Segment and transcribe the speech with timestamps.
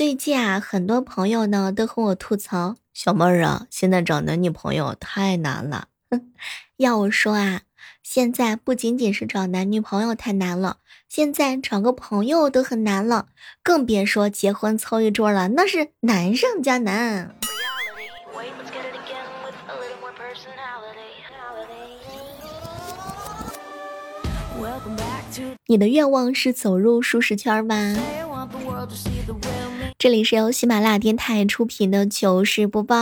[0.00, 5.88] 最近啊，很多朋友呢都和我吐槽，小妹儿啊，现在找男女朋友太难了。
[6.78, 7.60] 要我说啊，
[8.02, 13.26] 现在不仅仅是找男女朋友太难了，现在找个朋友都很难了，
[13.62, 17.34] 更别说结婚凑一桌了，那是难上加难。
[25.66, 27.94] 你的愿望是走入舒适圈吗？
[30.00, 32.96] 这里是由喜马拉雅电台出品的糗事播报。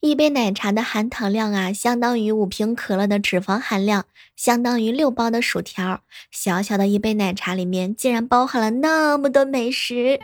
[0.00, 6.00] 一杯奶茶的含糖量啊，相当于五瓶可乐的脂肪含量，相当于六包的薯条。
[6.32, 10.18] 小小的一杯奶茶里面，竟然包含了那么多美食，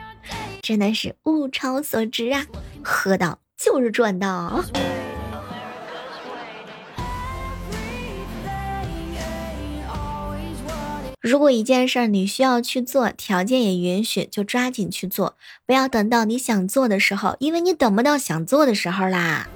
[0.61, 2.45] 真的是物超所值啊！
[2.83, 4.65] 喝到就是赚到。
[11.23, 19.47] 如果一件事儿你需要去做，条件也允许，就抓紧去做，不要等到你想做的时候，因为你等不到想做的时候啦。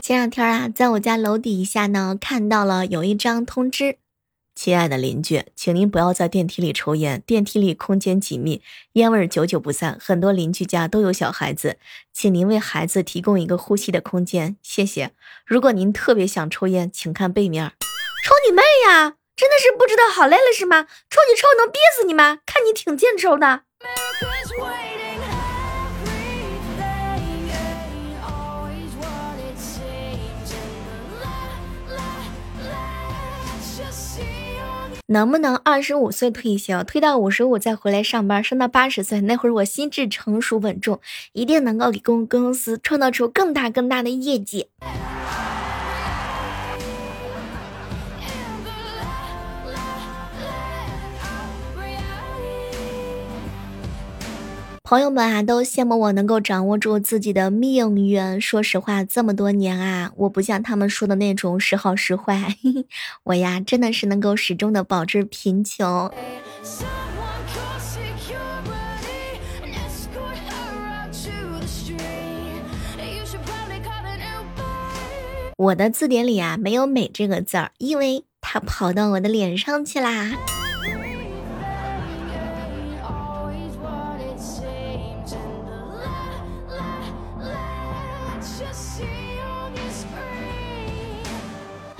[0.00, 3.98] 前两天啊，在我家楼底下呢，看到了有一张通知。
[4.66, 8.62] 亲爱的邻居，请您不要在电梯里抽烟，电梯里空间紧密，
[8.94, 9.96] 烟味儿久久不散。
[10.00, 11.78] 很多邻居家都有小孩子，
[12.12, 15.12] 请您为孩子提供一个呼吸的空间，谢谢。
[15.46, 17.74] 如果您特别想抽烟，请看背面。
[18.24, 19.14] 抽你妹呀！
[19.36, 20.82] 真的是不知道好累了是吗？
[20.82, 22.40] 抽你抽能憋死你吗？
[22.44, 23.60] 看你挺健抽的。
[35.08, 40.98] 能不能二十五岁退休，退到五十五再回来上班，上到八十岁那会儿，我心智成熟稳重，
[41.32, 44.66] 一定能够给公公司创造出更大更大的业绩。
[54.88, 58.40] 朋友们啊，都羡慕我能够掌握住自己的命运。
[58.40, 62.54] 说实话，这么多年啊，我不像他们说的那种时好时坏，
[63.24, 66.08] 我呀真的是能够始终的保持贫穷。
[75.56, 80.30] 我的字典里啊没有“美”这个字儿，因为它跑到我的脸上去啦。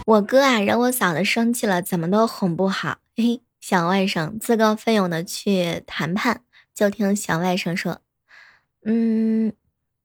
[0.06, 2.98] 我哥啊，惹我嫂子生气了，怎么都哄不好。
[3.16, 8.00] 嘿，小外甥自告奋勇的去谈判，就听小外甥说
[8.86, 9.52] ：“嗯，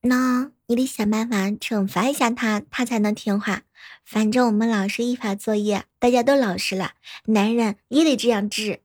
[0.02, 3.62] 那你得想办法惩罚一下他，他才能听话。
[4.04, 6.94] 反正我们老师依法作业，大家都老实了，
[7.26, 8.80] 男人也得这样治。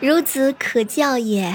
[0.00, 1.54] 孺子可教也。”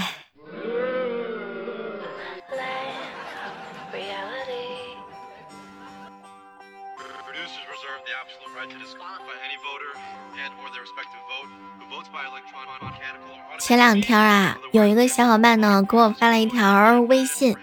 [13.72, 17.56] 前两天啊，有一个小伙伴呢给我发了一条微信，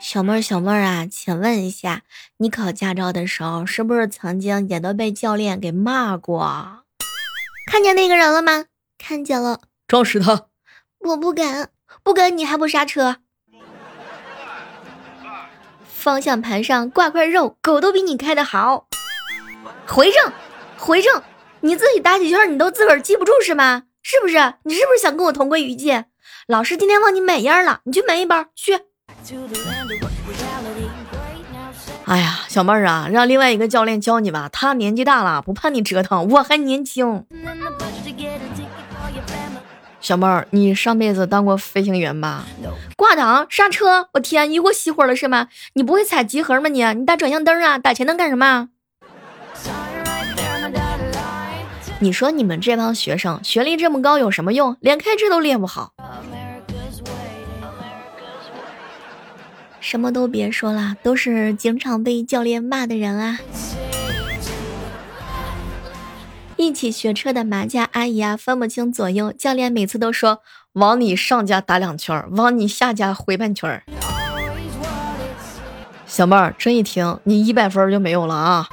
[0.00, 2.02] 小妹儿小妹儿啊，请问一下，
[2.38, 6.82] 你考驾照的时候是不是曾经也都被教练给骂过？
[7.70, 8.64] 看见那个人了吗？
[8.98, 10.48] 看见了，撞死他！
[10.98, 11.68] 我不敢，
[12.02, 13.18] 不敢，你还不刹车？
[15.86, 18.88] 方向盘上挂块肉，狗都比你开的好。
[19.86, 20.32] 回正，
[20.76, 21.22] 回正，
[21.60, 23.84] 你自己打几圈你都自个儿记不住是吗？
[24.08, 24.36] 是不是？
[24.62, 26.04] 你是不是想跟我同归于尽？
[26.46, 28.78] 老师今天忘你美烟了，你去美一包去。
[32.04, 37.26] 哎呀，小妹儿啊，让另外一个教练教你吧，他年纪大了，不怕你折腾，我还年轻。
[40.00, 42.44] 小妹儿，你上辈子当过飞行员吧？
[42.96, 45.48] 挂档刹车，我天，一锅熄火了是吗？
[45.72, 46.68] 你不会踩集合吗？
[46.68, 47.76] 你你打转向灯啊？
[47.76, 48.68] 打前灯干什么？
[51.98, 54.76] 你说你们这帮学生学历这么高有什么用？
[54.80, 55.94] 连开车都练不好。
[59.80, 63.38] 什么都别说了，都是经常被教练骂的人啊！
[66.56, 70.40] 一起学车的麻将阿姨啊，分不清左右，教练每次都说
[70.72, 73.82] 往你上家打两圈，往你下家回半圈。
[76.04, 78.68] 小妹儿，这一听你一百分就没有了啊！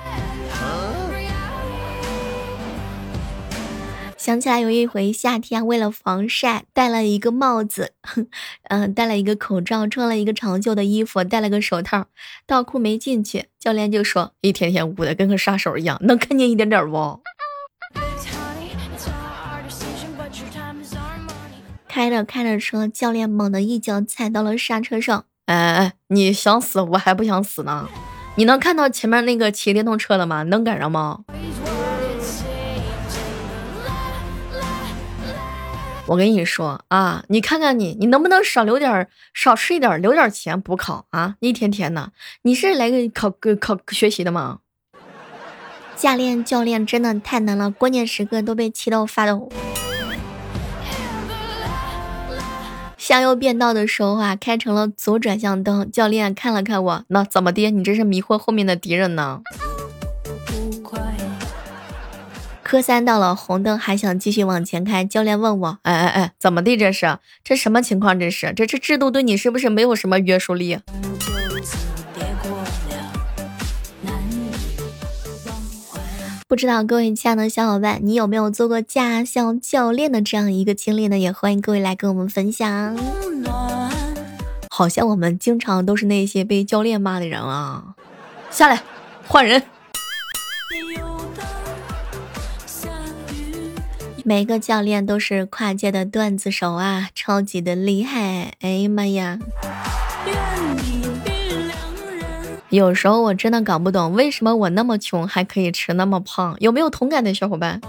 [4.24, 7.92] 想起来有一回夏天，为了防晒，戴了一个帽子，
[8.70, 12.06] 嗯， 戴了一个口罩，穿了一个长袖的衣服，戴了个手套，
[12.48, 17.20] 倒库没进去，教练就说：“一天天捂的跟个杀手一样，能看见一点点不？”
[21.90, 25.26] 开着开着车，教练猛地一脚踩到了刹车上。
[25.48, 27.90] 哎哎，你想死，我还不想死呢。
[28.38, 30.44] 你能看到前面那个骑电动车的吗？
[30.44, 31.26] 能赶上吗？
[36.06, 41.36] 我跟你说啊，你看看你，你能不能少留点，少吃一点，留点钱补考啊？
[41.40, 42.12] 一天天的，
[42.42, 44.60] 你是来个考个考学习的吗？
[45.96, 49.50] 教练教练真的太难了，关键时刻都被气到发抖。
[52.98, 55.90] 向右变道的时候啊，开成了左转向灯。
[55.90, 57.72] 教练看了看我，那怎么的？
[57.72, 59.42] 你这是迷惑后面的敌人呢？
[62.64, 65.04] 科三到了红灯，还想继续往前开。
[65.04, 66.78] 教练问我，哎哎哎，怎么的？
[66.78, 68.18] 这是这什么情况？
[68.18, 70.80] 这是这这制度对你是不是没有什么约束力？
[76.48, 81.18] 不知道各位亲爱的小伙伴，你有没有做过驾校教练的这样一个经历呢？
[81.18, 82.98] 也欢迎各位来跟我们分享。
[84.70, 87.96] 好像我们经常都是那些被教练骂的人啊！
[88.50, 88.82] 下来，
[89.28, 89.62] 换人。
[94.26, 98.54] 每个教练都是跨界的段子手啊，超级的厉害！
[98.62, 99.38] 哎呀妈呀！
[102.70, 106.56] 有时候我真的搞不懂，为什么我那么穷还可以吃那么胖？
[106.60, 107.82] 有没有同感的小伙伴？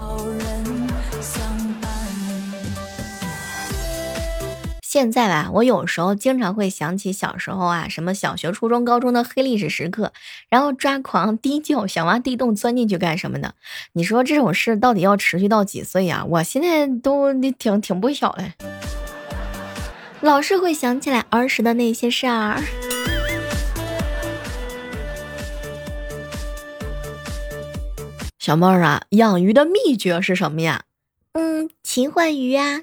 [4.95, 10.13] 现在吧，我有时候经常会想起小时候啊，什么小学、初中、高中的黑历史时刻，
[10.47, 13.55] 然后抓狂、 低叫、想挖地洞钻进去干什么的。
[13.91, 16.23] 你说这种事到底要持续到几岁呀？
[16.29, 18.53] 我现在都挺挺不小的，
[20.21, 22.63] 老是会想起来儿时的那些事儿。
[28.39, 30.83] 小妹儿啊，养鱼的秘诀是什么呀？
[31.33, 32.79] 嗯，勤换鱼啊。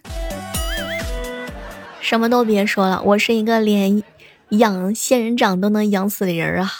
[2.03, 4.03] 什么都别说了，我是一个连
[4.51, 6.71] 养仙人掌都能养死的人啊。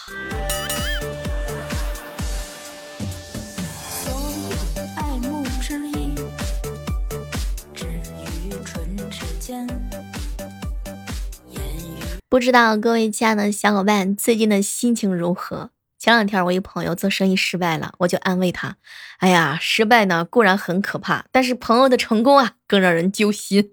[12.29, 15.69] 不知道各位亲爱的小伙伴最近的心情如何？
[15.97, 18.75] 前两天我一朋友做生意失败了，我就安慰他
[19.19, 23.71] ：“哎呀，失败呢固然很可怕，但是朋友的成功啊更让人揪心。”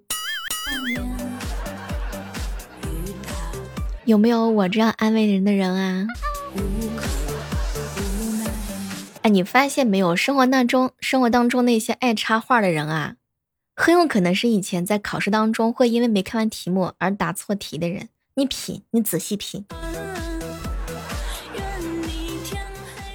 [4.11, 6.05] 有没有我这样安慰人的人啊？
[9.23, 13.15] 哎，你发现没有，生活当中，生活当中那些爱插话的人啊，
[13.77, 18.09] 很有可能是以前在考试当中会因为没看完题目而答错题的人。
[18.35, 19.65] 你品，你仔细品。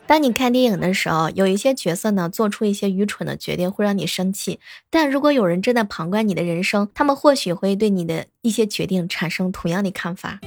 [0.07, 4.61] 当你看电影的时候，有一些角色呢做出一些愚蠢的决定，会让你生气。
[4.89, 10.39] 但如果有人正在旁观你的人生，他们或许会对你的一些决定产生同样的看法。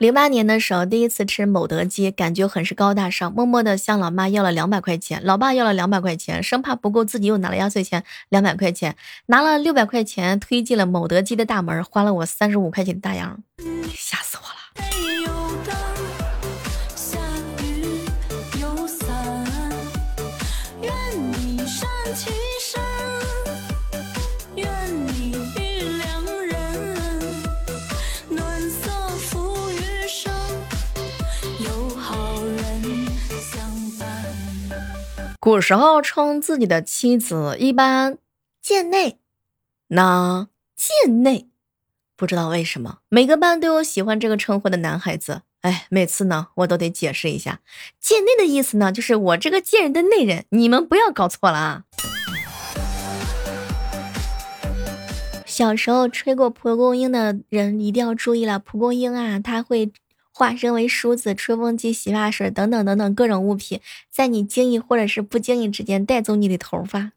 [0.00, 13.38] 零八年的时候，第一次吃某德鸡，感觉很是高大上，默默的向老妈要了两百块钱，老爸要了两百块钱，生怕不够，自己又拿了压岁钱两百块钱，拿了六百块钱推进了某德鸡的大门，花了我三十五块钱的大洋，
[13.94, 15.19] 吓死我了。
[35.50, 38.18] 古时候称自己的妻子一般
[38.62, 39.18] 贱内，
[39.88, 41.48] 那贱内，
[42.16, 45.42] 不知道为什么每个班都有喜欢这个称呼的男孩子。
[45.62, 47.58] 哎，每次呢我都得解释一下，
[47.98, 51.82] 贱内的意思呢，就是我这个贱人的内人，你们不要搞错了啊。
[55.44, 59.90] 小时候吹过蒲公英的人一定要注意了，蒲公英啊，它会。
[60.40, 63.78] 化身为梳子、吹风机、洗发水等等等等各种物品，
[64.10, 67.12] 在你经意或者是不经意之间带走你的头发。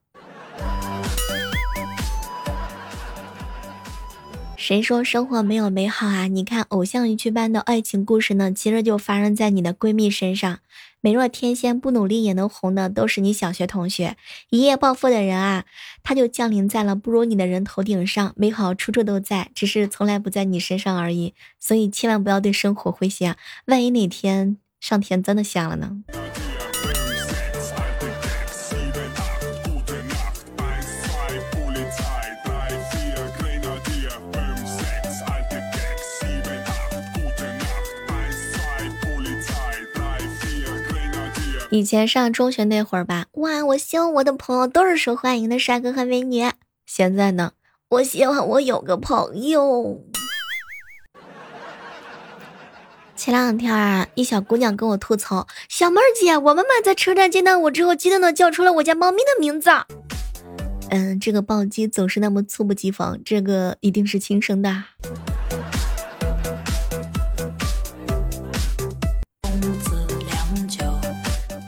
[4.57, 6.27] 谁说生活没有美好啊？
[6.27, 10.59] 你看偶像剧般的爱情故事呢，其实就发生在你的闺蜜身上。
[11.05, 14.15] 美若天仙，不努力也能红的，都是你小学同学。
[14.51, 15.65] 一夜暴富的人啊，
[16.01, 18.31] 他就降临在了不如你的人头顶上。
[18.37, 21.33] 美好处处都在，只是从来不在你身上而已。
[21.59, 23.35] 所以千万不要对生活灰心啊！
[23.65, 26.03] 万一哪天上天真的瞎了呢？
[41.73, 46.51] 以前上中学那会儿吧，哇，我希望我的朋友都是受欢迎的帅哥和美女。
[46.85, 47.53] 现在呢，
[47.89, 49.99] 我希望我有个朋友。
[53.15, 59.71] 前两天啊，一小姑娘跟我吐槽：“小妹儿姐，我妈妈在车站见到我之后，激动的叫出了我家猫咪的名字。”
[60.91, 64.83] 嗯，这个暴击总是那么猝不及防，这个一定是亲生的。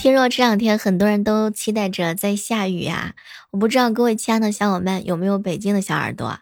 [0.05, 3.15] 听说这两天很多人都期待着在下雨啊，
[3.49, 6.41] 我不知道各位亲爱的小伙伴有没有北京的小耳朵。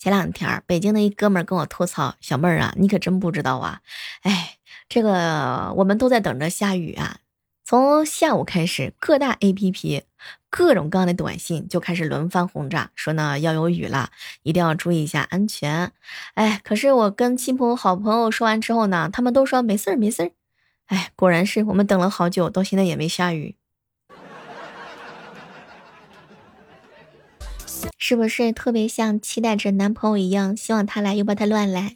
[0.00, 3.82] 前两天北京的一哥们儿跟我吐槽：“小妹儿啊，你可真不知道啊，
[4.22, 4.56] 哎，
[4.88, 7.18] 这个我们都在等着下雨啊。
[7.64, 10.02] 从下午开始，各大 APP
[10.50, 14.10] 各种各样的短信就开始轮番轰炸，说呢要有雨了，
[14.42, 15.92] 一定要注意一下安全。
[16.34, 20.32] 哎，可是我跟亲朋好朋友说完之后呢，他们都说没事儿没事儿。
[20.86, 23.56] 哎，果然是我们等了好久，到现在也没下雨。”
[27.98, 31.92] 是不是特别像期待着男朋友一样，希望他来又怕他乱来？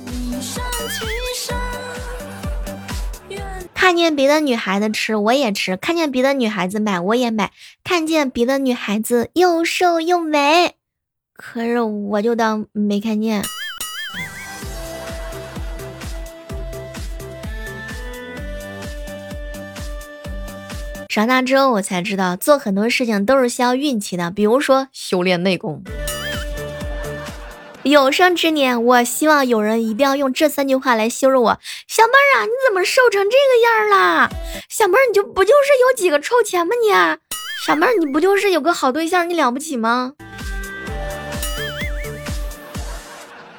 [3.75, 7.53] 看见别的女孩子吃我也吃，看见别的女孩子买我也买，
[7.85, 10.75] 看见别的女孩子又瘦又美，
[11.33, 13.43] 可是我就当没看见。
[21.19, 25.83] 长大之后，我才知道做很多事情都是需要运气的，比如说修炼内功。
[27.83, 31.59] 有生之年，我希望有人一定要用这三句话来羞辱我。
[31.89, 33.35] 小妹儿啊，你怎么瘦成这个
[33.65, 34.31] 样啦？
[34.69, 36.93] 小妹儿，你就不就是有几个臭钱吗你？
[37.67, 40.13] 小妹儿，你不就是有个好对象，你了不起吗？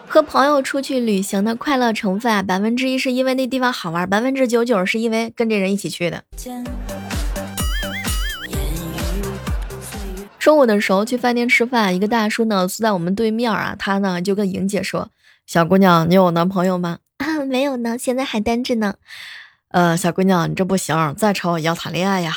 [0.07, 6.23] 和朋友出去旅行的快乐成分啊，百分之一是因为那地方好玩，百分之九九是因为跟这人一起去的。
[10.49, 15.11] 中午的时候去饭店吃饭，一个大叔呢坐在我们对面啊，他呢就跟莹姐说
[15.45, 18.95] ：“小姑娘，你有男朋友吗？”“啊，没有呢，现在还单着呢。
[19.69, 22.33] ”“呃，小姑娘，你这不行，再丑也要谈恋爱呀。”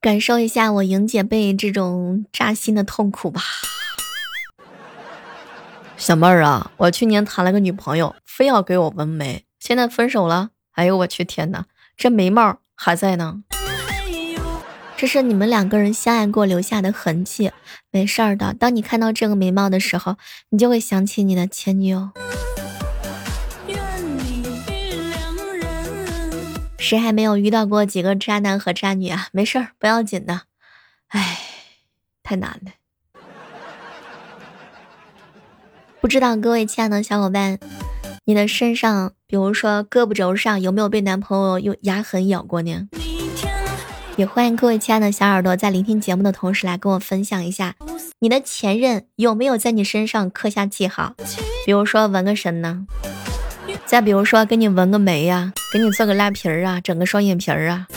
[0.00, 3.42] 感受一下我莹姐被这种扎心的痛苦吧。
[5.96, 9.44] 小妹儿啊，我去年谈了个女朋友，非要给我纹眉。
[9.58, 13.42] 现在分手了，哎呦我去天哪，这眉毛还在呢。
[14.96, 17.50] 这是你们两个人相爱过留下的痕迹，
[17.90, 18.52] 没事儿的。
[18.52, 20.16] 当你看到这个眉毛的时候，
[20.50, 22.10] 你就会想起你的前女友。
[26.78, 29.28] 谁还没有遇到过几个渣男和渣女啊？
[29.32, 30.42] 没事儿，不要紧的。
[31.08, 31.38] 哎，
[32.22, 32.72] 太难了。
[36.00, 37.58] 不知道各位亲爱的小伙伴。
[38.30, 42.88] 你的身上，比如说胳膊肘上，有没有被男朋友用牙痕咬过呢？
[44.14, 47.74] 也欢迎各位亲爱的小耳朵在聆听节目的同时来跟我分享一下，
[48.20, 51.14] 你的前任有没有在你身上刻下记号？
[51.66, 52.86] 比如说纹个身呢？
[53.84, 57.88] 再比如说给你纹个眉呀，给你做个拉皮儿啊，整个双眼皮儿啊？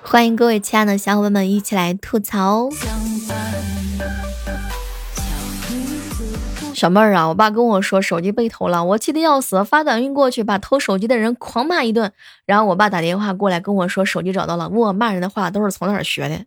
[0.00, 2.70] 欢迎各位亲爱的小伙伴们一起来吐槽。
[6.78, 12.12] 小妹儿啊，我爸跟我说手机被偷了，我气的要死，发短信过去把偷手机的人狂骂一顿。
[12.46, 16.44] 然后我爸打电话过来跟我说手机找到了，问我骂人的话都是从哪儿学的。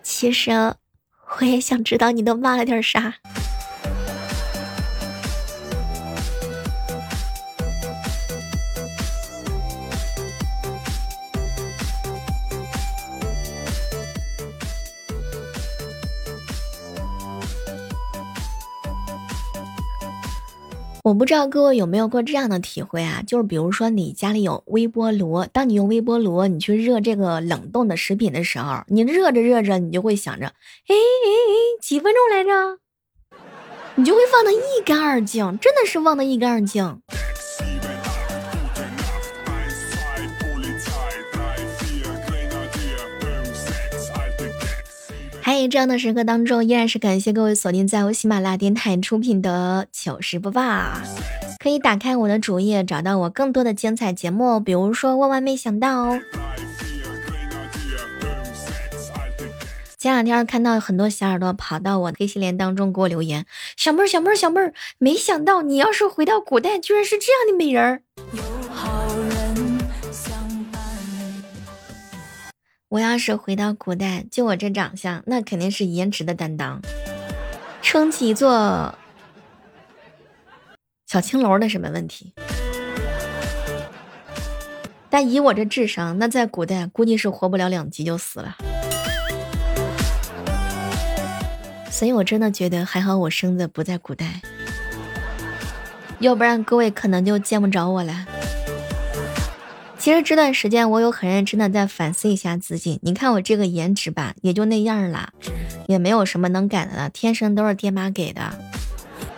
[0.00, 0.74] 其实
[1.38, 3.14] 我也想知道你都骂了点啥。
[21.10, 23.20] 我不知道各位有没有过这样的体会啊？
[23.26, 32.78] 就是比如说你家里有微波炉，当你用微波炉你去热这个冷冻的食品的时候，你热着热着，你就会想着，哎哎哎，几分钟来着？
[33.96, 37.00] 你就会忘得一干二净，真的是忘得一干二净。
[45.52, 50.62] 在这样的时刻当中，依然是感谢各位锁定在由喜马拉雅电台出品的糗事播报。
[51.58, 56.20] 可以打开我的主页，找到我更多的精彩节目，比如说万万没想到哦。
[59.98, 63.44] 前两天看到很多小耳朵跑到我的黑心莲当中给我留言
[63.76, 68.02] ：“小妹儿，小妹儿，小妹儿，没想到你要是回到古代，居然是这样的美人儿。”
[72.90, 76.82] 我要是回到古代，就我这长相，那肯定是颜值的担当。
[77.80, 78.92] 撑起一座
[81.06, 82.34] 小青楼那是没问题。
[85.08, 88.56] 但以我这智商，那在古代估计是活不了两集就死了。
[91.92, 94.40] 所以我真的觉得还好，我生的不在古代，
[96.18, 98.26] 要不然各位可能就见不着我了。
[100.00, 105.34] 其实这段时间我有很认真的在反思一下自己，你看我这个颜值吧，也就那样啦，
[105.88, 108.58] 也没有什么能改的了，天生都是爹妈给的。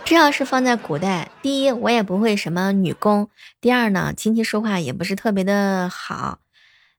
[0.05, 3.29] 这要是放在古代，第一我也不会什么女工，
[3.59, 6.39] 第二呢亲戚说话也不是特别的好。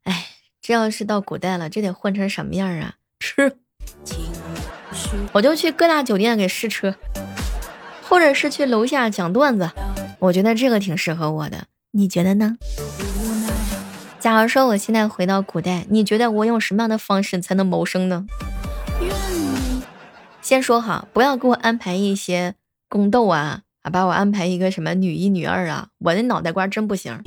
[0.03, 0.27] 哎，
[0.61, 2.97] 这要是到古代了，这得混成什么样啊？
[3.19, 3.57] 吃，
[5.33, 6.95] 我就去各大酒店给试车，
[8.03, 9.71] 或者是去楼下讲段子，
[10.19, 12.59] 我觉得这个挺适合我的，你觉得呢？
[14.25, 18.25] 假如说我现在回到古代，你觉得我用什么样的方式才能谋生呢？
[20.41, 22.55] 先说好，不要给我安排一些。
[22.89, 27.21] 宫斗啊，啊，把我安排一个什么女一、女二啊，我的脑袋瓜真不行。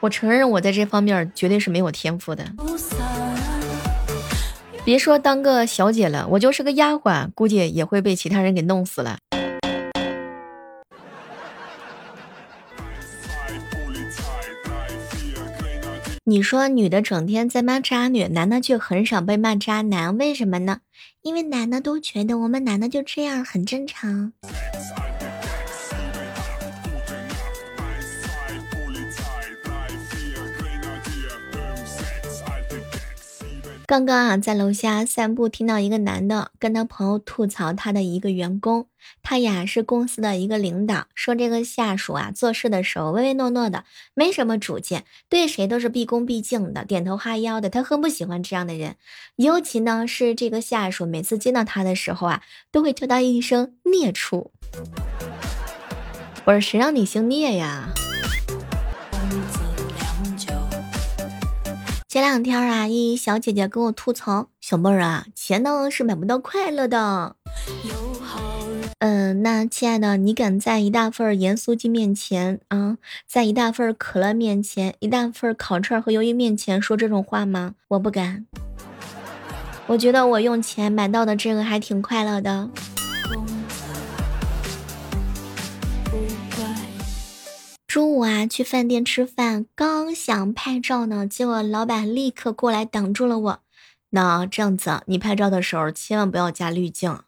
[0.00, 2.44] 我承认我在这方面绝对是没有天赋的。
[4.84, 9.16] 别说当个小姐了，我就是个丫鬟，估计也会被其他人给弄死了。
[16.24, 20.78] 你说女的整天在骂渣女，男的却很少被骂渣男，为什么呢？
[21.22, 24.32] 因为男的都觉得我们男的就这样很正常。
[33.84, 38.86] 刚刚啊，在楼下散步，听到一个男的跟他朋友吐槽他的一个员工，
[39.22, 48.96] 他呀是公司的一个领导，说这个下属啊做事的时候唯唯诺诺的，没什么主见，对谁都是毕恭毕敬的，点头哈腰的，他很不喜欢这样的人。
[49.36, 54.50] 尤其呢是这个下属，每次见到他的时候啊，都会叫他一声孽畜。
[56.44, 57.88] 不是谁让你姓聂呀？
[62.08, 67.36] 前两天啊，一小姐姐跟我吐槽：“小妹儿啊，钱呢是买不到快乐的。”
[69.04, 77.74] 嗯，那亲爱的，你敢在一大份盐酥鸡面前啊，在一大份可乐面前，一大份烤串和鱿鱼面前说这种话吗？
[77.88, 78.46] 我不敢。
[79.88, 82.70] 我觉得我用钱买到的这个还挺快乐的。
[87.88, 93.58] 中午啊，去饭店吃饭，刚想拍照呢，结果老板立刻过来挡住了我。
[94.10, 97.18] 那这样子，你拍照的时候千万不要加滤镜，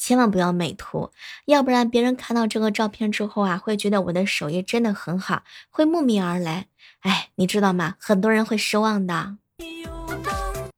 [0.00, 1.10] 千万不要美图，
[1.44, 6.68] 要不然别人看到这个照片之后啊，会觉得我的手艺真的很好，会慕名而来。
[7.00, 7.96] 哎，你知道吗？
[7.98, 9.36] 很多人会失望的。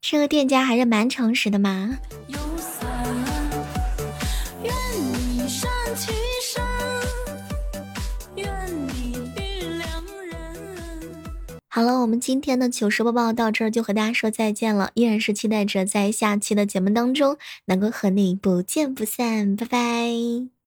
[0.00, 1.98] 这个店家还是蛮诚实的嘛。
[11.74, 20.52] 好了，我们今天的糗事播报到这儿就和大家说再见了，依然是期待着在下期的节目当中能够和你不见不散，拜拜。